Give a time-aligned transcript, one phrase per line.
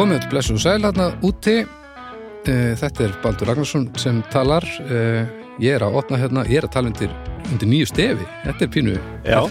[0.00, 1.58] Komið til blessu og sæl hérna úti.
[2.48, 4.64] Eh, Þetta er Baldur Ragnarsson sem talar.
[4.88, 5.26] Eh,
[5.60, 7.10] Ég er að opna hérna, ég er að tala undir,
[7.52, 8.24] undir nýju stefi.
[8.46, 8.94] Þetta er pínu,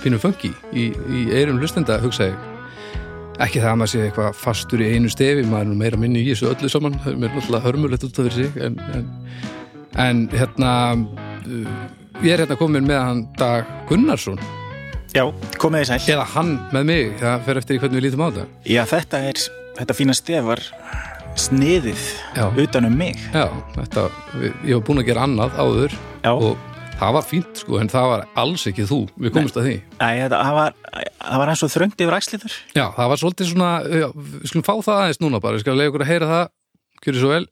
[0.02, 0.50] pínu funky.
[0.73, 2.48] Í, í eirum hlustenda, hugsa ég
[3.40, 6.23] Ekki það að maður sé eitthvað fastur í einu stefi maður er nú meira minni
[6.23, 6.98] í þessu öllu saman.
[7.04, 9.06] Það er náttúrulega hörmulegt út af sig en, en,
[10.02, 11.70] en hérna uh,
[12.26, 14.42] ég er hérna komin með hann Dag Gunnarsson.
[15.14, 15.23] Já,
[15.62, 16.14] komið þið sæl.
[16.18, 18.48] eða hann með mig, það fer eftir í hvernig við lítum á þetta.
[18.66, 19.45] Já, þetta er,
[19.80, 20.64] þetta fína stef var
[21.40, 22.02] sniðið
[22.36, 22.46] Já.
[22.64, 23.20] utan um mig.
[23.31, 24.08] Já, þetta,
[24.67, 26.31] ég var búin að gera annað áður Já.
[26.34, 26.66] og
[27.00, 30.40] það var fínt sko, en það var alls ekki þú, við komumst að því þetta,
[30.44, 30.78] það var,
[31.23, 32.56] það var eins og þröngt yfir æsliður.
[32.76, 35.80] Já, það var svolítið svona, já, við skulum fá það aðeins núna bara, við skulum
[35.80, 36.48] leiða ykkur að heyra það
[37.00, 37.46] Kjörið svo vel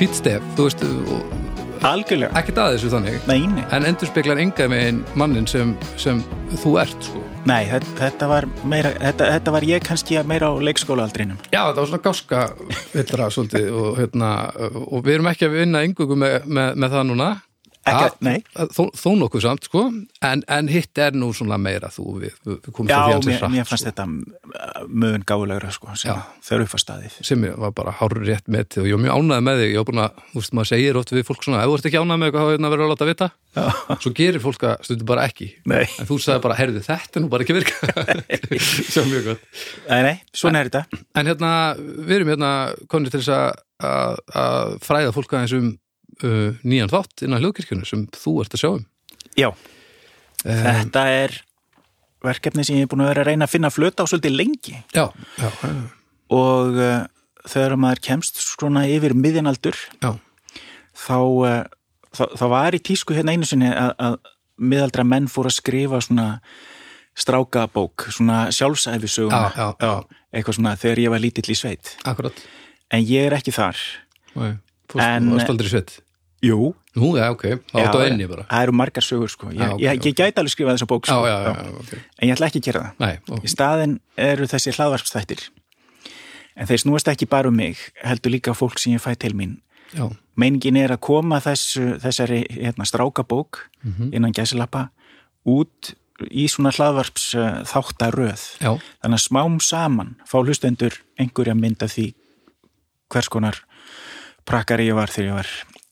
[0.00, 0.82] Fýtt stef, þú veist,
[1.84, 2.32] Algjörlega.
[2.40, 3.64] ekkert að þessu þannig Nei, nei.
[3.76, 6.22] en endur speklar enga megin mannin sem, sem
[6.62, 7.20] þú ert sko.
[7.48, 11.36] Nei, þetta, þetta var meira, þetta, þetta var ég kannski meira á leikskólaaldrinum.
[11.52, 12.40] Já, þetta var svona gáska
[12.94, 14.32] villra svolítið og, hérna,
[14.88, 17.30] og við erum ekki að vinna yngugu með, með, með það núna
[17.80, 18.42] Ekki, Það- nei.
[18.76, 19.80] þó, þó nokkuð samt sko
[20.28, 23.28] en, en hitt er nú svona meira þú við, við komum Já, til því hans
[23.30, 24.04] mér, mér fannst þetta
[24.90, 26.18] mögun gálegra, sko, sem Já.
[26.44, 27.16] þau eru upp að staðið.
[27.24, 29.80] sem ég var bara hár rétt með og ég var mjög ánægð með þig, ég
[29.80, 32.00] var búin að þú veist, maður segir oft við fólk svona, ef þú ert ekki
[32.04, 33.30] ánægð með eitthvað þá er það verið að láta vita,
[34.04, 35.82] svo gerir fólk að stundu bara ekki, Nei.
[35.88, 37.74] en þú sagði bara herðu þetta er nú bara ekki virka
[38.94, 41.00] sem mjög gott Nei, nei, svona er þetta.
[41.16, 42.52] En hérna, við erum hérna
[42.92, 45.70] konið til þess að- að að fræða fólk aðeins um
[46.24, 48.86] uh, nýjan þátt innan hljóðkirkjunu sem þú ert að sjá um.
[49.38, 49.50] Já,
[50.40, 51.34] Um, þetta er
[52.24, 54.78] verkefni sem ég er búin að vera að reyna að finna flöta á svolítið lengi.
[54.96, 55.02] já,
[55.36, 55.72] já, já,
[56.32, 57.02] og uh,
[57.44, 61.58] þegar maður kemst svona yfir miðjanaldur þá, uh,
[62.16, 64.16] þá, þá var í tísku hérna einu sinni að, að
[64.56, 66.26] miðaldra menn fór að skrifa svona
[67.20, 70.20] strákabók, svona sjálfsæfisöguna Já, já, já.
[70.32, 72.40] eitthvað svona þegar ég var lítill í sveit akkurat.
[72.96, 73.76] en ég er ekki þar
[74.40, 74.54] Nei,
[74.98, 76.00] En, varst aldrei svett.
[76.42, 78.42] Jú, Nú, já, ok, Já, áttu á enni bara.
[78.50, 79.50] það eru margar sögur sko.
[79.52, 81.92] Ég, Já, ok, ég, ég gæti alveg skrifað þessa bók sko, já, já, já, ok.
[82.18, 82.94] en ég ætla ekki að gera það.
[83.04, 83.44] Nei, ok.
[83.44, 85.42] Í staðin eru þessi hlaðvarpstættir
[86.56, 89.58] en þeir snúast ekki bara um mig heldur líka fólk sem ég fæ til mín.
[89.94, 94.10] Já, meiningin er að koma þessu, þessari hérna, strákabók Mhm.
[94.14, 94.88] innan gæsilappa
[95.46, 95.94] út
[96.30, 98.42] í svona hlaðvarps uh, þáttaröð.
[98.60, 98.74] Já,
[99.04, 102.14] þannig að smám saman fá hlustendur einhverja mynd af því
[103.10, 103.56] hvers konar
[104.50, 105.50] prakkari ég var þegar ég var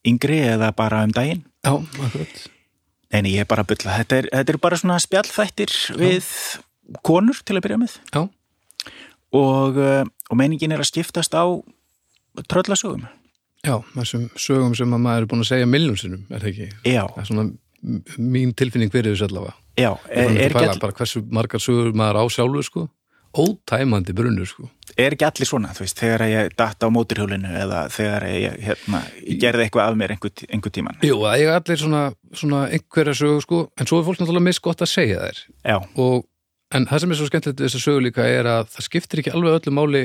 [0.09, 2.41] yngri eða bara um daginn já, akkurat.
[3.19, 6.29] en ég er bara að bylla, þetta er, þetta er bara svona spjallþættir við
[7.05, 8.23] konur til að byrja með Já,
[9.37, 11.45] og, uh, og meiningin er að skiptast á
[12.49, 13.03] tröllasögum
[13.67, 16.69] já, þessum sögum sem að maður er búin að segja milljón sinnum, er það ekki?
[16.95, 17.49] já, Það er svona
[18.19, 19.55] mín tilfinning fyrir þessu allavega.
[19.79, 22.87] já, Er, er, ekki all, bara hversu margar sögur maður á sjálfur, sko?
[23.37, 24.69] Ótæmandi brunnur, sko.
[24.97, 29.03] er ekki allir svona þú veist, þegar ég datt á móturhjólinu eða þegar ég, hérna,
[29.23, 32.01] ég gerði eitthvað af mér einhver, einhver tíman Jú, það eiga allir svona,
[32.33, 35.43] svona einhverja sögur, sko, en svo er fólk náttúrulega misgott að segja þær.
[35.69, 36.25] já, Og,
[36.73, 39.35] en það sem er svo skemmtilegt við þessa sögu líka er að það skiptir ekki
[39.37, 40.03] alveg öllu máli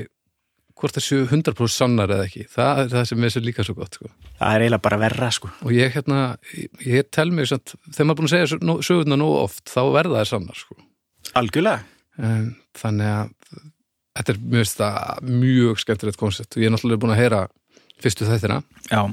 [0.83, 2.43] hvort þessu 100% sannar eða ekki.
[2.49, 4.09] Það er það sem er sér líka svo gott, sko.
[4.39, 6.37] það er eiginlega bara verra sko Og ég, hérna,
[6.83, 9.63] ég, tel mig samt, þegar maður er búin að segja sö- nó- sögurnar nóg oft,
[9.69, 10.75] þá verða það sannar, sko.
[11.39, 11.83] algjörlega,
[12.17, 13.33] þannig að
[14.13, 14.71] þetta er mjög,
[15.41, 17.43] mjög skemmtilegt koncept og ég er náttúrulega búin að heyra
[18.03, 18.63] fyrstu þættina.
[18.91, 19.03] já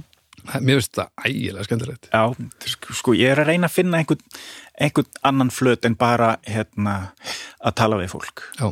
[0.40, 2.06] Mér finnst það ægilega skemmtilegt.
[2.08, 2.22] Já,
[2.96, 4.22] sko, ég er að reyna að finna einhvern,
[4.80, 7.12] einhvern annan flöt en bara hérna,
[7.60, 8.46] að tala við fólk.
[8.56, 8.70] Já,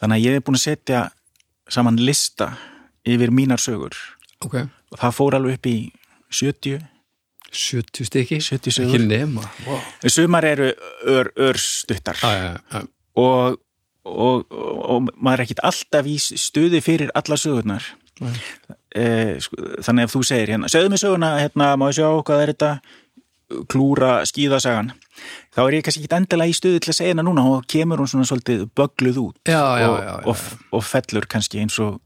[0.00, 1.02] Þannig að ég er búin að setja
[1.72, 2.48] saman lista
[3.08, 3.94] yfir mínar sögur
[4.44, 4.56] ok.
[4.92, 5.76] og það fór alveg upp í
[6.34, 6.82] 70,
[7.54, 8.40] 70 stykki.
[8.42, 9.04] 70 Ekki sögur.
[9.06, 9.44] nema.
[9.68, 9.84] Wow.
[10.10, 10.72] Sumar eru
[11.06, 12.82] ör, örstuttar Já, já, já.
[13.20, 13.60] Og,
[14.04, 17.86] og, og, og maður er ekkit alltaf í stuði fyrir alla sögurnar.
[18.94, 22.44] Eh, sko, þannig ef þú segir hérna, segðu mig söguna, hérna, má ég sjá hvað
[22.44, 22.74] er þetta?
[23.70, 24.92] Klúra skíðasagan.
[25.54, 28.00] Þá er ég kannski ekki endilega í stuði til að segja hérna núna og kemur
[28.02, 31.76] hún svona svolítið bögluð út Já, já, og, já, já, og, og fellur kannski eins
[31.82, 32.00] og,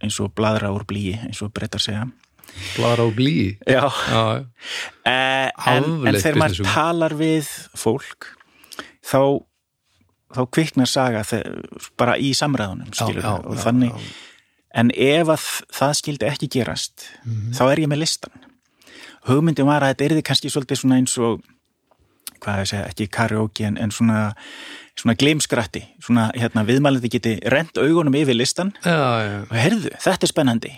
[0.00, 2.06] eins og bladra úr blíi eins og brettar segja.
[2.76, 3.58] Blara og blí.
[3.68, 3.84] já.
[5.04, 8.30] Eh, en, en þegar maður talar við fólk
[9.04, 9.20] þá
[10.34, 11.22] þá kviknar saga
[11.96, 14.08] bara í samræðunum skilur já, og já, þannig já.
[14.82, 15.46] en ef að
[15.80, 17.52] það skildi ekki gerast Mhm.
[17.56, 18.44] þá er ég með listan
[19.28, 21.40] hugmyndin var að þetta yrði kannski svolítið svona eins og
[22.38, 24.18] hvað að segja, ekki karaoke en, en svona,
[24.96, 30.72] svona glimskratti svona hérna viðmælandi geti rent augunum yfir listan og heyrðu, þetta er spennandi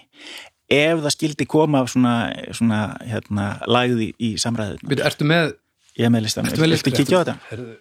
[0.71, 2.15] ef það skildi koma svona,
[2.57, 5.53] svona hérna, lagði í samræðinu Býtu, ertu með
[5.99, 6.99] ég er með listan, Ertu með viltu listann?
[7.05, 7.37] kíkja á þetta?
[7.51, 7.77] Herðu.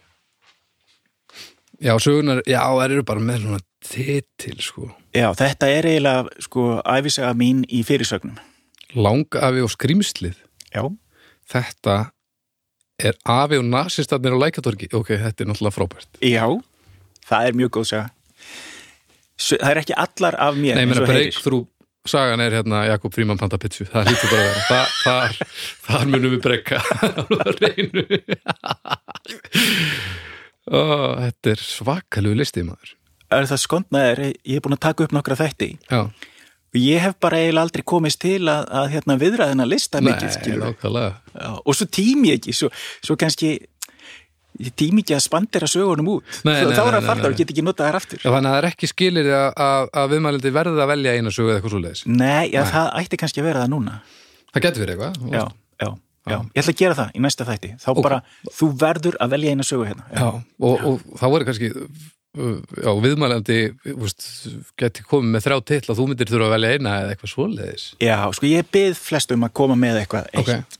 [1.79, 4.89] Já, sögunar, já, það eru bara með svona titil, sko.
[5.15, 8.35] Já, þetta er eiginlega sko æfisaga mín í fyrirsögnum
[8.99, 10.35] Langafi og skrýmslið.
[10.75, 10.83] Já,
[11.49, 11.95] Þetta
[13.01, 14.89] er afi og nasistarnir á lækatorgi.
[14.93, 16.09] Ok, þetta er náttúrulega frábært.
[16.21, 16.45] já
[17.29, 18.09] það er mjög góð saga
[19.39, 21.29] það er ekki allar af mér Nei, eins og heyrir.
[21.29, 21.67] breakthrough
[22.09, 23.85] sagan er hérna Jakob Fríman Panta Pitsu.
[23.85, 24.61] Það hlýtur bara að vera.
[24.67, 25.31] Þa, þar,
[25.87, 26.79] þar munum við brekka.
[27.29, 28.03] Það reynu.
[30.69, 30.81] Ó,
[31.25, 32.95] þetta er svakalegu listi, maður.
[33.33, 36.01] er það skondnaðir, ég er búin að taka upp nokkra þætti Já,
[36.69, 40.57] og ég hef bara eiginlega aldrei komist til að, að hérna, viðræðina lista mikið nei,
[40.61, 41.11] nákvæmlega.
[41.33, 42.69] Já, og svo tími ég ekki svo,
[43.01, 43.55] svo kannski
[44.59, 47.29] ég tími ekki að spandera sögunum út Nei, nei, þá er nei, að nei.
[47.29, 50.13] og get ekki notað þær aftur þannig að það er ekki skilir að, að, að
[50.13, 52.03] viðmælindi verði að velja eina sögu eða eitthvað svo leiðis.
[52.09, 53.97] Nei, já, það ætti kannski að vera það núna
[54.49, 55.33] Það getur verið eitthvað.
[55.33, 55.43] já,
[55.85, 55.89] já,
[56.29, 58.01] já, ég ætla að gera það í næsta þætti þá Ok.
[58.05, 58.21] bara,
[58.59, 62.91] þú verður að velja eina sögu hérna Já, og, og þá er kannski uh, já,
[63.05, 63.59] viðmælandi
[63.97, 64.19] úst,
[64.79, 68.17] geti komið með þrjá titla þú myndir þurfa að velja eina eða eitthvað svoleiðis já
[68.37, 70.79] sko ég byrð flest um að koma með eitthvað eitt, Ok.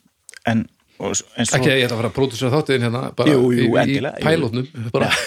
[0.53, 0.65] en,
[0.99, 3.69] og, svo Ekki að ég ætla að fara að pródusera þáttiðin hérna bara Jú, jú,
[3.71, 5.09] í, í pælótnum bara.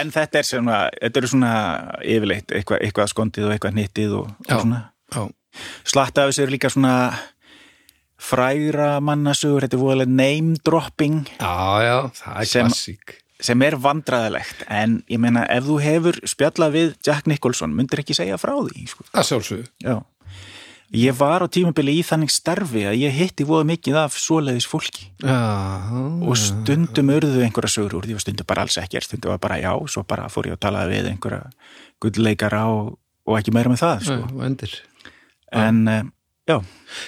[0.00, 1.50] en þetta er svona, þetta eru svona
[2.02, 4.54] yfirleitt, eitthvað, eitthvað skondið og eitthvað nýttið og, Já.
[4.56, 4.80] og svona
[5.10, 5.22] Já,
[5.84, 6.94] slatta af þessu eru líka svona
[8.20, 11.24] frægra mannasugur, þetta er voðalega name dropping.
[11.40, 13.16] Já, já, það er klassík.
[13.40, 18.16] sem er vandræðilegt en ég meina ef þú hefur spjallað við Jack Nicholson, myndir ekki
[18.16, 19.06] segja frá því sko.
[19.14, 20.00] Það sjálfsög Já.
[20.90, 25.04] Ég var á tímabili í þannig starfi að ég hitti voða mikið af svoleiðis fólki.
[25.22, 25.38] Já,
[26.26, 29.60] og stundum urðu einhverja sögur úr því og stundum bara alls ekkert, stundum var bara
[29.62, 31.44] já svo bara fór ég að tala við einhverja
[32.02, 34.18] gullleikara og, og ekki meira með það sko.
[34.34, 34.74] og endir
[35.52, 36.00] en uh,
[36.50, 36.56] já,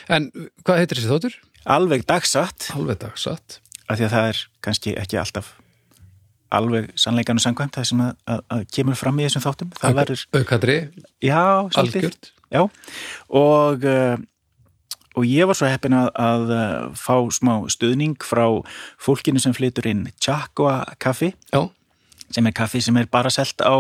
[0.09, 0.31] En
[0.67, 1.37] hvað heitir þessi þáttur?
[1.63, 2.71] alveg dagsatt.
[2.75, 3.61] Alveg dagsatt.
[3.87, 5.53] Af því að það er kannski ekki alltaf
[6.53, 9.71] alveg sannleikanu sangvæmt það sem að, að, að kemur fram í þessum þáttum.
[9.79, 10.77] Það verður, Aukadri,
[11.25, 11.41] já,
[11.73, 12.03] svolítið.
[12.03, 12.33] Algjört.
[12.53, 12.63] Já,
[13.41, 14.17] og, uh,
[15.17, 18.45] og ég var svo heppin að, að uh, fá smá stuðning frá
[19.01, 21.63] fólkinu sem flytur inn Chakwa kaffi, Já,
[22.33, 23.77] sem er kaffi sem er bara selt á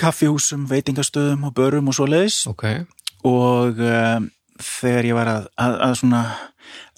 [0.00, 2.64] kaffihúsum, veitingastöðum og börum og svo leiðis ok
[3.26, 4.20] og uh,
[4.60, 6.22] þegar ég var að, að, að svona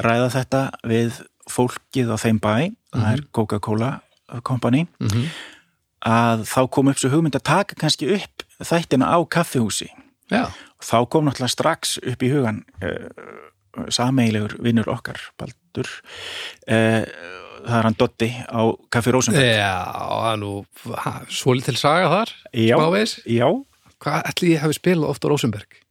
[0.03, 1.21] ræða þetta við
[1.51, 2.55] fólkið á þeim bæ,
[2.95, 3.91] það er Coca-Cola
[4.47, 5.27] Company, mm
[6.03, 9.87] að þá kom upp svo hugmynd að taka kannski upp þættina á kaffihúsi.
[10.33, 10.49] Já,
[10.83, 13.07] þá kom náttúrulega strax upp í hugan uh,
[13.87, 15.87] sameigilegur vinnur okkar, Baldur.
[16.67, 17.07] Uh,
[17.63, 20.53] það er hann Dotti á Kaffi Rósenberg Já, það er nú
[21.31, 22.75] svolítil saga þar Já.
[23.31, 23.47] já,
[24.03, 25.69] Hvað ætli ég hafi spilað oft á Rosenberg?
[25.71, 25.82] Það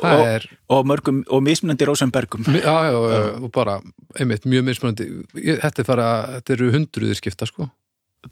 [0.00, 2.46] Og- er, og mörgum og mismunandi Rósenbergum.
[2.48, 3.80] Mi- já, já, já, og bara
[4.18, 5.06] einmitt, mjög mismunandi.
[5.36, 6.06] Þetta fara,
[6.38, 7.68] þetta eru hundruðir skipta, sko.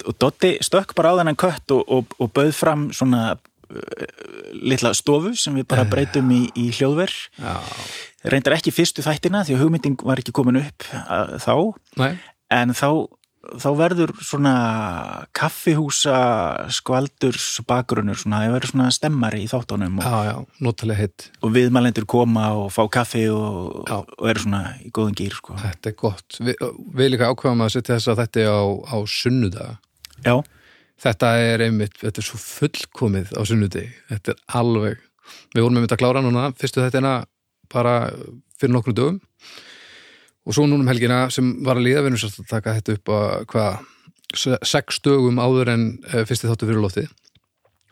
[0.07, 4.05] Og Dotti stökk bara á þennan kött og, og, og bauð fram svona uh,
[4.55, 7.11] litla stofu sem við bara breytum í, í hljóðver.
[7.39, 7.57] Já,
[8.31, 11.55] reyndar ekki fyrstu þættina því að hugmynding var ekki komin upp uh, þá.
[12.01, 12.13] Nei,
[12.51, 12.89] en þá,
[13.41, 14.53] þá verður svona
[15.37, 16.17] kaffihúsa
[16.77, 20.37] skvaldurs bakgrunnur svona, það verður svona stemmari í þáttunum og, já, já,
[21.41, 25.57] og viðmælendur koma og fá kaffi og, og eru svona í góðum gýr sko.
[25.61, 26.41] Þetta er gott.
[26.41, 26.57] Vi,
[27.01, 29.77] Við líka ákveðum að setja þess að þetta á, á sunnudaga
[30.21, 30.35] Já,
[31.01, 34.99] Þetta er einmitt, þetta er svo fullkomið á sunnudegi, þetta er alveg
[35.55, 37.15] við vorum einmitt að klára núna fyrstu þetta
[37.71, 37.95] bara
[38.61, 39.21] fyrir nokkrum dögum
[40.51, 42.97] og svo núna um helgina sem var að líða, við erum sérst að taka þetta
[42.99, 43.81] upp að hvað,
[44.43, 47.11] se- sex dögum áður en eh, fyrsti þáttu fyrir loftið.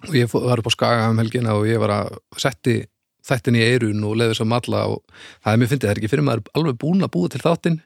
[0.09, 2.81] Og ég var upp á skaga um helgina og ég var að setti
[3.29, 5.03] þættin í eirun og leiði þess að matla og
[5.45, 7.81] það er mér fyndið, það er ekki fyrir maður alveg búin að búa til þáttin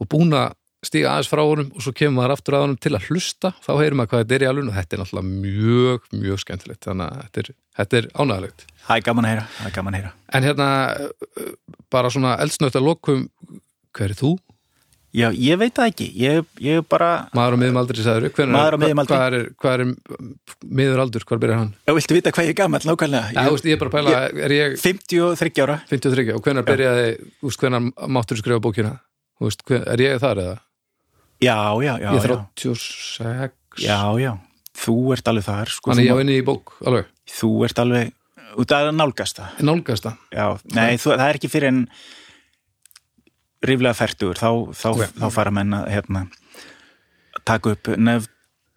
[0.00, 0.54] og búin að
[0.86, 3.70] stíga aðeins frá honum og svo kemur maður aftur að honum til að hlusta, þá
[3.80, 6.82] heyrir maður hvað þetta er í alveg og þetta er náttúrulega mjög, mjög skemmtilegt.
[6.86, 9.96] Þannig að þetta er, þetta er ánægilegt það er gaman að heyra, það er gaman
[9.96, 10.12] að heyra.
[10.36, 11.52] En hérna, uh,
[11.90, 13.24] bara svona eldsnögt að lokum,
[13.96, 14.36] hver er þú?
[15.16, 18.78] Já, ég veit það ekki, ég, ég bara, Maður á miðum aldri, sagður Maður á
[18.82, 19.16] miðjum aldri.
[19.16, 19.84] Hvað er, hvað er
[20.76, 21.70] miður aldur, hvað byrjar hann?
[21.86, 23.30] já, viltu vita hvað ég er gammal nákvæmlega?
[23.32, 26.66] Já, þú veist, ég er bara að pæla, er ég 53 ára, 53 og hvenær
[26.68, 27.06] byrjaði,
[27.40, 28.92] þú veist, hvenær máttur skrifa bókina?
[29.40, 30.58] Þú hven, er ég þar eða?
[31.46, 34.30] já, já, já, ég er já, 36 já, já,
[34.84, 37.82] þú ert alveg þar, sko, Þannig þú, ég á inni í bók, alveg þú ert
[37.86, 38.12] alveg,
[38.60, 39.58] út að nálgast það.
[39.64, 41.82] Nálgast það Já, nei, þú, það er ekki fyrir en
[43.64, 45.06] ríflega færtugur þá, þá, Ok.
[45.20, 46.26] þá fara menn að hérna,
[47.46, 48.28] taka upp nefn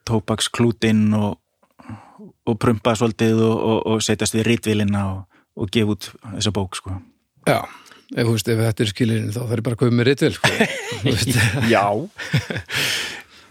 [0.10, 1.36] tópaksklútin og,
[2.50, 5.20] og prumpa svolítið og, og, og setjast við rítvilina og,
[5.60, 6.96] og gefa út þessa bók sko.
[7.46, 7.60] Já,
[8.16, 10.34] ef, þú veist, ef þetta er skilirinn þá þarf ég bara að koma með ritvel
[10.34, 10.52] sko.
[11.76, 11.86] Já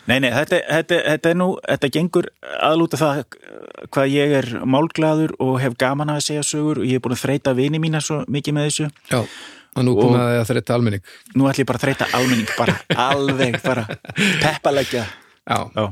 [0.09, 2.27] Nei, nei, þetta, þetta, þetta er nú þetta gengur
[2.65, 3.19] aðlúta það
[3.93, 7.25] hvað ég er málglaður og hef gaman að segja sögur og ég er búin að
[7.27, 9.21] þreita vini mína svo mikið með þessu Já,
[9.79, 11.07] og nú að það þreita almenning.
[11.35, 12.77] Nú ætlum ég bara að þreita almenning bara
[13.09, 13.87] alveg, bara
[14.43, 15.07] peppalegja
[15.49, 15.87] Já, Já,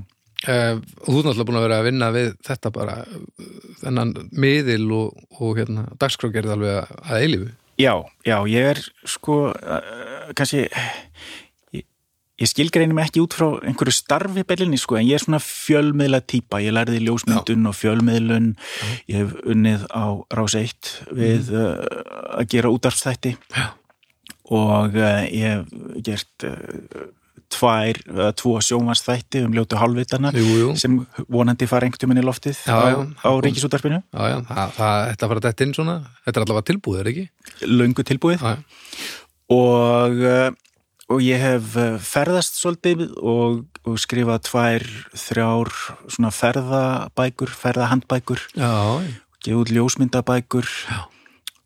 [0.44, 3.46] Uh, þú er náttúrulega búin að vera að vinna við þetta bara uh,
[3.80, 7.48] þennan miðil og, og hérna, dagskrágerð alveg að, að eilífu.
[7.80, 7.92] Já,
[8.28, 10.66] já, ég er sko uh, kannski
[12.40, 16.22] ég, skilgreini mig ekki út frá einhverju starfi belinni sko, en ég er svona fjölmiðla
[16.28, 18.52] típa, ég lærði ljósmyndun og fjölmiðlun,
[19.10, 20.04] ég hef unnið á
[20.36, 21.76] Rás 1 við uh,
[22.36, 23.68] að gera útarfstætti Já.
[24.52, 27.06] og uh, ég hef gert uh,
[27.56, 28.00] tvær,
[28.36, 30.98] tvo sjómanstætti um ljótu jú, sem
[31.30, 32.98] vonandi fara einhvern í loftið Já, á, já.
[33.22, 35.96] á ríkisútarfinu já, já, það, það, þetta var dætt inn svona.
[36.26, 37.26] Þetta er allavega tilbúið, er ekki?
[37.70, 38.42] löngu tilbúið.
[38.42, 39.06] Já, já.
[39.56, 40.26] og,
[41.12, 45.70] og ég hef uh, ferðast svolítið og, og skrifað tvær, þrjár
[46.10, 48.42] svona ferðabækur, ferðahandbækur.
[48.58, 48.72] Já,
[49.44, 51.00] gefið út ljósmyndabækur Já.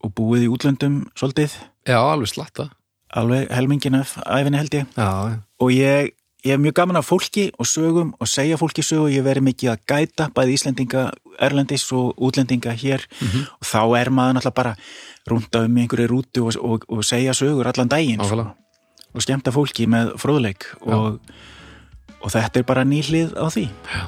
[0.04, 1.56] og búið í útlöndum svolítið.
[1.88, 2.70] Já, alveg slatta.
[3.16, 4.92] Alveg helmingin af æfinni held ég.
[4.94, 6.12] Já, og ég,
[6.44, 9.08] ég hef mjög gaman af fólki og sögum og segja fólki sögu.
[9.08, 11.08] Ég hef verið mikið að gæta bæði Íslendinga
[11.40, 13.08] Erlendis og útlendinga hér.
[13.56, 14.76] Og þá er maður náttúrulega bara
[15.26, 18.50] rúnda um einhverju rútu og, og, og segja sögur allan daginn sko.
[19.10, 21.18] Og skemmta fólki með fróðleik og,
[22.20, 23.66] og þetta er bara nýhlið á því.
[23.90, 24.02] Já.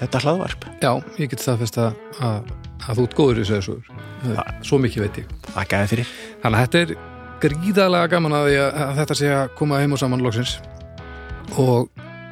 [0.00, 0.90] þetta hlaðvarp, já,
[1.20, 2.50] ég get staðfest að, að,
[2.86, 3.78] að þú ert góður í þessu
[4.66, 5.32] Svo mikið veit ég.
[5.54, 6.12] Þakkaði fyrir.
[6.42, 6.94] Þannig að þetta er
[7.40, 10.58] gríðalega gaman að, að, að þetta sé að koma heim og saman loksins.
[11.60, 11.88] Og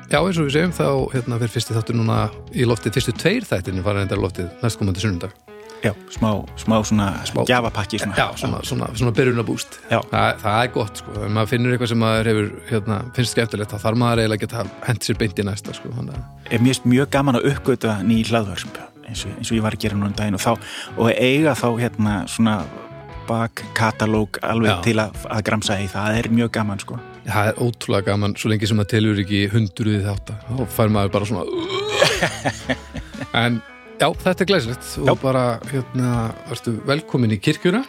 [0.09, 2.23] já eins og við segjum þá hérna fyrir fyrsti þáttur núna
[2.53, 5.48] í loftið fyrstu tveir þættirni fara reyndar í loftið næstkomandi sunnundag
[5.85, 7.09] já, smá, smá svona
[7.49, 8.17] gjafapakki svona.
[8.19, 10.01] Já, svona, svona, svona byrjunabúst Já.
[10.11, 13.75] það, það er gott sko, ef maður finnur eitthvað sem maður hefur hérna, finnst skemmtilegt
[13.75, 16.13] þá þarf maður eiginlega að geta hent sér beint í næsta sko, að
[16.51, 20.11] er mjög, gaman að uppgöta ný hlaðvörp eins eins og ég var að gera núna
[20.11, 20.53] um daginn og, þá,
[20.97, 22.59] og eiga þá hérna svona
[23.29, 24.77] bakkatalóg alveg Já.
[24.87, 28.53] til að, að gramsa í það er mjög gaman sko það er ótrúlega gaman svo
[28.53, 31.45] lengi sem það telur ekki hundruðið þátt þá fær maður bara svona
[33.45, 33.61] en
[34.01, 34.91] já, þetta er glæsilegt.
[35.09, 36.11] Og bara hérna,
[36.49, 37.85] varstu velkomin í kirkjuna?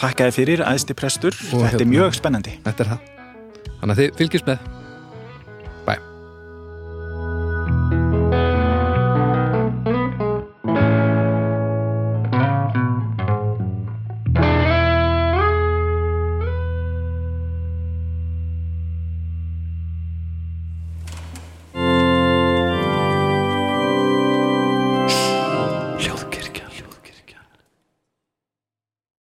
[0.00, 2.52] Þakkaði fyrir, aðsti prestur, Og þetta er hérna- mjög spennandi.
[2.64, 3.00] þetta er það.
[3.80, 4.58] Þannig að þið fylgist með